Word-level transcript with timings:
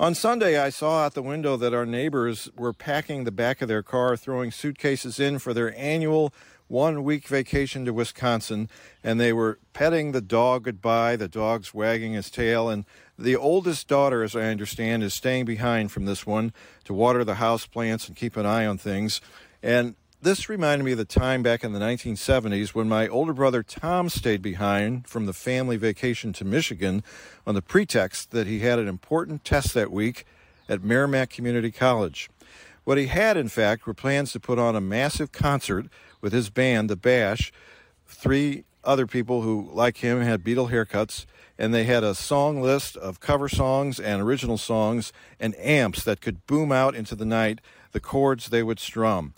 On 0.00 0.14
Sunday, 0.14 0.56
I 0.56 0.70
saw 0.70 1.04
out 1.04 1.14
the 1.14 1.22
window 1.22 1.56
that 1.56 1.74
our 1.74 1.84
neighbors 1.84 2.48
were 2.56 2.72
packing 2.72 3.24
the 3.24 3.32
back 3.32 3.60
of 3.60 3.66
their 3.66 3.82
car, 3.82 4.16
throwing 4.16 4.52
suitcases 4.52 5.18
in 5.18 5.40
for 5.40 5.52
their 5.52 5.76
annual 5.76 6.32
one 6.68 7.02
week 7.02 7.26
vacation 7.26 7.84
to 7.84 7.92
Wisconsin, 7.92 8.70
and 9.02 9.18
they 9.18 9.32
were 9.32 9.58
petting 9.72 10.12
the 10.12 10.20
dog 10.20 10.62
goodbye, 10.64 11.16
the 11.16 11.26
dog's 11.26 11.74
wagging 11.74 12.12
his 12.12 12.30
tail, 12.30 12.68
and 12.68 12.84
the 13.18 13.34
oldest 13.34 13.88
daughter, 13.88 14.22
as 14.22 14.36
I 14.36 14.42
understand, 14.42 15.02
is 15.02 15.14
staying 15.14 15.46
behind 15.46 15.90
from 15.90 16.04
this 16.04 16.24
one 16.24 16.52
to 16.84 16.94
water 16.94 17.24
the 17.24 17.36
house 17.36 17.66
plants 17.66 18.06
and 18.06 18.16
keep 18.16 18.36
an 18.36 18.46
eye 18.46 18.66
on 18.66 18.78
things. 18.78 19.20
And 19.64 19.96
this 20.20 20.48
reminded 20.48 20.84
me 20.84 20.92
of 20.92 20.98
the 20.98 21.04
time 21.04 21.44
back 21.44 21.62
in 21.62 21.72
the 21.72 21.78
1970s 21.78 22.70
when 22.70 22.88
my 22.88 23.06
older 23.06 23.32
brother 23.32 23.62
Tom 23.62 24.08
stayed 24.08 24.42
behind 24.42 25.06
from 25.06 25.26
the 25.26 25.32
family 25.32 25.76
vacation 25.76 26.32
to 26.32 26.44
Michigan 26.44 27.04
on 27.46 27.54
the 27.54 27.62
pretext 27.62 28.32
that 28.32 28.48
he 28.48 28.58
had 28.58 28.80
an 28.80 28.88
important 28.88 29.44
test 29.44 29.74
that 29.74 29.92
week 29.92 30.24
at 30.68 30.80
Meramec 30.80 31.30
Community 31.30 31.70
College. 31.70 32.28
What 32.82 32.98
he 32.98 33.06
had, 33.06 33.36
in 33.36 33.48
fact, 33.48 33.86
were 33.86 33.94
plans 33.94 34.32
to 34.32 34.40
put 34.40 34.58
on 34.58 34.74
a 34.74 34.80
massive 34.80 35.30
concert 35.30 35.86
with 36.20 36.32
his 36.32 36.50
band, 36.50 36.90
The 36.90 36.96
Bash, 36.96 37.52
three 38.06 38.64
other 38.82 39.06
people 39.06 39.42
who, 39.42 39.70
like 39.72 39.98
him, 39.98 40.20
had 40.22 40.42
Beatle 40.42 40.70
haircuts, 40.70 41.26
and 41.56 41.72
they 41.72 41.84
had 41.84 42.02
a 42.02 42.14
song 42.14 42.60
list 42.60 42.96
of 42.96 43.20
cover 43.20 43.48
songs 43.48 44.00
and 44.00 44.20
original 44.20 44.58
songs 44.58 45.12
and 45.38 45.56
amps 45.58 46.02
that 46.02 46.20
could 46.20 46.44
boom 46.46 46.72
out 46.72 46.96
into 46.96 47.14
the 47.14 47.24
night 47.24 47.60
the 47.92 48.00
chords 48.00 48.48
they 48.48 48.64
would 48.64 48.80
strum. 48.80 49.34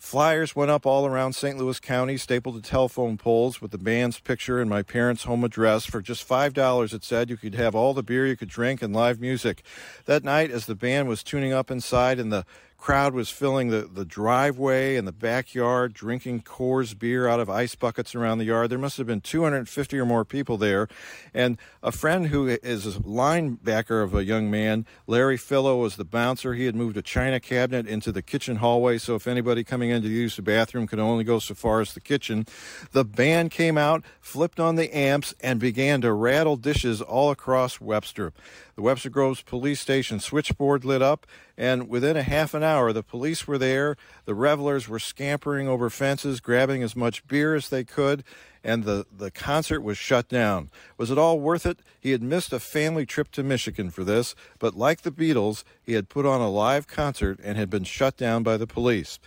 Flyers 0.00 0.56
went 0.56 0.70
up 0.70 0.86
all 0.86 1.04
around 1.04 1.34
St. 1.34 1.58
Louis 1.58 1.78
County, 1.78 2.16
stapled 2.16 2.54
to 2.54 2.68
telephone 2.68 3.18
poles 3.18 3.60
with 3.60 3.70
the 3.70 3.78
band's 3.78 4.18
picture 4.18 4.58
and 4.58 4.68
my 4.68 4.82
parents' 4.82 5.24
home 5.24 5.44
address. 5.44 5.84
For 5.84 6.00
just 6.00 6.26
$5, 6.26 6.94
it 6.94 7.04
said 7.04 7.28
you 7.28 7.36
could 7.36 7.54
have 7.54 7.74
all 7.74 7.92
the 7.92 8.02
beer 8.02 8.26
you 8.26 8.34
could 8.34 8.48
drink 8.48 8.80
and 8.80 8.94
live 8.94 9.20
music. 9.20 9.62
That 10.06 10.24
night, 10.24 10.50
as 10.50 10.64
the 10.64 10.74
band 10.74 11.06
was 11.06 11.22
tuning 11.22 11.52
up 11.52 11.70
inside 11.70 12.18
and 12.18 12.32
the 12.32 12.46
crowd 12.80 13.12
was 13.12 13.28
filling 13.28 13.68
the, 13.68 13.82
the 13.82 14.06
driveway 14.06 14.96
and 14.96 15.06
the 15.06 15.12
backyard, 15.12 15.92
drinking 15.92 16.42
Coors 16.42 16.98
beer 16.98 17.28
out 17.28 17.38
of 17.38 17.50
ice 17.50 17.74
buckets 17.74 18.14
around 18.14 18.38
the 18.38 18.46
yard. 18.46 18.70
There 18.70 18.78
must 18.78 18.96
have 18.96 19.06
been 19.06 19.20
250 19.20 19.98
or 19.98 20.06
more 20.06 20.24
people 20.24 20.56
there. 20.56 20.88
And 21.34 21.58
a 21.82 21.92
friend 21.92 22.28
who 22.28 22.48
is 22.48 22.86
a 22.86 22.98
linebacker 23.00 24.02
of 24.02 24.14
a 24.14 24.24
young 24.24 24.50
man, 24.50 24.86
Larry 25.06 25.36
Fillo, 25.36 25.76
was 25.76 25.96
the 25.96 26.04
bouncer. 26.04 26.54
He 26.54 26.64
had 26.64 26.74
moved 26.74 26.96
a 26.96 27.02
china 27.02 27.38
cabinet 27.38 27.86
into 27.86 28.10
the 28.10 28.22
kitchen 28.22 28.56
hallway, 28.56 28.96
so 28.96 29.14
if 29.14 29.26
anybody 29.26 29.62
coming 29.62 29.90
in 29.90 30.00
to 30.02 30.08
use 30.08 30.36
the 30.36 30.42
bathroom 30.42 30.86
could 30.86 30.98
only 30.98 31.22
go 31.22 31.38
so 31.38 31.54
far 31.54 31.80
as 31.80 31.92
the 31.92 32.00
kitchen. 32.00 32.46
The 32.92 33.04
band 33.04 33.50
came 33.50 33.76
out, 33.76 34.02
flipped 34.20 34.58
on 34.58 34.76
the 34.76 34.94
amps, 34.96 35.34
and 35.40 35.60
began 35.60 36.00
to 36.00 36.12
rattle 36.12 36.56
dishes 36.56 37.02
all 37.02 37.30
across 37.30 37.78
Webster. 37.78 38.32
The 38.74 38.82
Webster 38.82 39.10
Groves 39.10 39.42
Police 39.42 39.78
Station 39.78 40.20
switchboard 40.20 40.86
lit 40.86 41.02
up, 41.02 41.26
and 41.58 41.90
within 41.90 42.16
a 42.16 42.22
half 42.22 42.54
an 42.54 42.62
hour, 42.62 42.69
the 42.92 43.02
police 43.02 43.46
were 43.46 43.58
there. 43.58 43.96
The 44.24 44.34
revelers 44.34 44.88
were 44.88 44.98
scampering 44.98 45.68
over 45.68 45.90
fences, 45.90 46.40
grabbing 46.40 46.82
as 46.82 46.94
much 46.94 47.26
beer 47.26 47.54
as 47.54 47.68
they 47.68 47.84
could, 47.84 48.22
and 48.62 48.84
the, 48.84 49.06
the 49.14 49.30
concert 49.30 49.80
was 49.80 49.98
shut 49.98 50.28
down. 50.28 50.70
Was 50.96 51.10
it 51.10 51.18
all 51.18 51.40
worth 51.40 51.66
it? 51.66 51.80
He 51.98 52.12
had 52.12 52.22
missed 52.22 52.52
a 52.52 52.60
family 52.60 53.06
trip 53.06 53.30
to 53.32 53.42
Michigan 53.42 53.90
for 53.90 54.04
this, 54.04 54.34
but 54.58 54.76
like 54.76 55.02
the 55.02 55.10
Beatles, 55.10 55.64
he 55.82 55.94
had 55.94 56.08
put 56.08 56.26
on 56.26 56.40
a 56.40 56.50
live 56.50 56.86
concert 56.86 57.40
and 57.42 57.58
had 57.58 57.70
been 57.70 57.84
shut 57.84 58.16
down 58.16 58.42
by 58.42 58.56
the 58.56 58.66
police. 58.66 59.18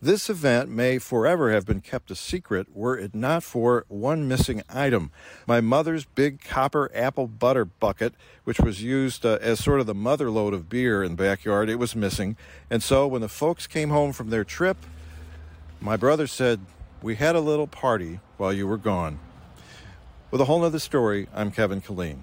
This 0.00 0.30
event 0.30 0.70
may 0.70 0.98
forever 0.98 1.50
have 1.50 1.66
been 1.66 1.80
kept 1.80 2.12
a 2.12 2.14
secret 2.14 2.68
were 2.72 2.96
it 2.96 3.16
not 3.16 3.42
for 3.42 3.84
one 3.88 4.28
missing 4.28 4.62
item. 4.68 5.10
My 5.44 5.60
mother's 5.60 6.04
big 6.04 6.40
copper 6.40 6.88
apple 6.94 7.26
butter 7.26 7.64
bucket, 7.64 8.14
which 8.44 8.60
was 8.60 8.80
used 8.80 9.26
uh, 9.26 9.38
as 9.40 9.58
sort 9.58 9.80
of 9.80 9.86
the 9.86 9.96
mother 9.96 10.30
lode 10.30 10.54
of 10.54 10.68
beer 10.68 11.02
in 11.02 11.16
the 11.16 11.22
backyard, 11.24 11.68
it 11.68 11.80
was 11.80 11.96
missing. 11.96 12.36
And 12.70 12.80
so 12.80 13.08
when 13.08 13.22
the 13.22 13.28
folks 13.28 13.66
came 13.66 13.90
home 13.90 14.12
from 14.12 14.30
their 14.30 14.44
trip, 14.44 14.76
my 15.80 15.96
brother 15.96 16.28
said, 16.28 16.60
We 17.02 17.16
had 17.16 17.34
a 17.34 17.40
little 17.40 17.66
party 17.66 18.20
while 18.36 18.52
you 18.52 18.68
were 18.68 18.78
gone. 18.78 19.18
With 20.30 20.40
a 20.40 20.44
whole 20.44 20.60
nother 20.60 20.78
story, 20.78 21.26
I'm 21.34 21.50
Kevin 21.50 21.80
Killeen. 21.80 22.22